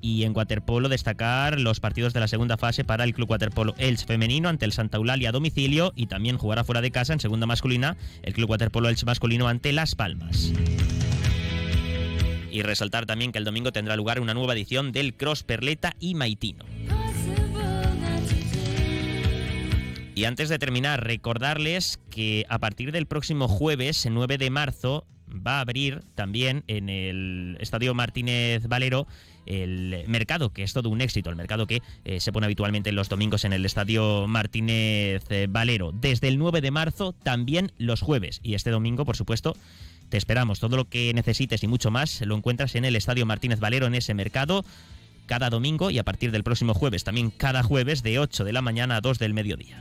Y 0.00 0.24
en 0.24 0.36
waterpolo 0.36 0.88
destacar 0.88 1.60
los 1.60 1.78
partidos 1.78 2.12
de 2.12 2.20
la 2.20 2.28
segunda 2.28 2.56
fase 2.56 2.84
para 2.84 3.04
el 3.04 3.14
Club 3.14 3.30
Waterpolo 3.30 3.74
Elche 3.78 4.04
femenino 4.04 4.48
ante 4.48 4.64
el 4.64 4.72
Santa 4.72 4.96
Eulalia 4.96 5.28
a 5.28 5.32
domicilio 5.32 5.92
y 5.94 6.06
también 6.06 6.38
jugará 6.38 6.64
fuera 6.64 6.80
de 6.80 6.90
casa 6.90 7.12
en 7.12 7.20
segunda 7.20 7.46
masculina 7.46 7.96
el 8.22 8.34
Club 8.34 8.50
Waterpolo 8.50 8.88
Elche 8.88 9.06
masculino 9.06 9.46
ante 9.46 9.72
Las 9.72 9.94
Palmas. 9.94 10.52
Y 12.54 12.62
resaltar 12.62 13.04
también 13.04 13.32
que 13.32 13.38
el 13.38 13.44
domingo 13.44 13.72
tendrá 13.72 13.96
lugar 13.96 14.20
una 14.20 14.32
nueva 14.32 14.52
edición 14.52 14.92
del 14.92 15.14
Cross 15.14 15.42
Perleta 15.42 15.96
y 15.98 16.14
Maitino. 16.14 16.64
Y 20.14 20.24
antes 20.24 20.48
de 20.48 20.60
terminar, 20.60 21.02
recordarles 21.02 21.98
que 22.10 22.46
a 22.48 22.60
partir 22.60 22.92
del 22.92 23.06
próximo 23.06 23.48
jueves, 23.48 24.06
9 24.08 24.38
de 24.38 24.50
marzo, 24.50 25.04
va 25.28 25.56
a 25.56 25.62
abrir 25.62 26.04
también 26.14 26.62
en 26.68 26.90
el 26.90 27.56
Estadio 27.58 27.92
Martínez 27.92 28.68
Valero 28.68 29.08
el 29.46 30.04
mercado, 30.06 30.52
que 30.52 30.62
es 30.62 30.72
todo 30.72 30.90
un 30.90 31.00
éxito, 31.00 31.30
el 31.30 31.36
mercado 31.36 31.66
que 31.66 31.82
eh, 32.04 32.20
se 32.20 32.32
pone 32.32 32.46
habitualmente 32.46 32.92
los 32.92 33.08
domingos 33.08 33.44
en 33.44 33.52
el 33.52 33.66
Estadio 33.66 34.28
Martínez 34.28 35.24
Valero. 35.48 35.90
Desde 35.92 36.28
el 36.28 36.38
9 36.38 36.60
de 36.60 36.70
marzo, 36.70 37.12
también 37.12 37.72
los 37.78 38.00
jueves. 38.00 38.38
Y 38.44 38.54
este 38.54 38.70
domingo, 38.70 39.04
por 39.04 39.16
supuesto, 39.16 39.56
te 40.14 40.18
esperamos. 40.18 40.60
Todo 40.60 40.76
lo 40.76 40.84
que 40.84 41.12
necesites 41.12 41.64
y 41.64 41.66
mucho 41.66 41.90
más 41.90 42.20
lo 42.20 42.36
encuentras 42.36 42.76
en 42.76 42.84
el 42.84 42.94
Estadio 42.94 43.26
Martínez 43.26 43.58
Valero, 43.58 43.88
en 43.88 43.96
ese 43.96 44.14
mercado, 44.14 44.64
cada 45.26 45.50
domingo 45.50 45.90
y 45.90 45.98
a 45.98 46.04
partir 46.04 46.30
del 46.30 46.44
próximo 46.44 46.72
jueves, 46.72 47.02
también 47.02 47.32
cada 47.32 47.64
jueves 47.64 48.04
de 48.04 48.20
8 48.20 48.44
de 48.44 48.52
la 48.52 48.62
mañana 48.62 48.94
a 48.94 49.00
2 49.00 49.18
del 49.18 49.34
mediodía. 49.34 49.76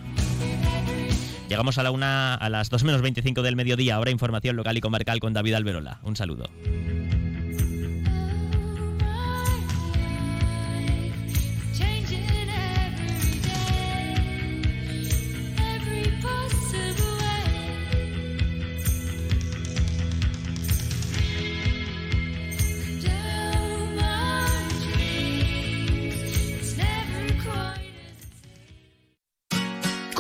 Llegamos 1.49 1.77
a 1.77 1.83
la 1.83 1.91
una, 1.91 2.33
a 2.33 2.49
las 2.49 2.71
2 2.71 2.83
menos 2.83 3.03
25 3.03 3.43
del 3.43 3.55
mediodía. 3.55 3.93
Ahora 3.93 4.09
información 4.09 4.55
local 4.55 4.75
y 4.75 4.81
comarcal 4.81 5.19
con 5.19 5.33
David 5.33 5.53
Alberola. 5.53 5.99
Un 6.01 6.15
saludo. 6.15 6.49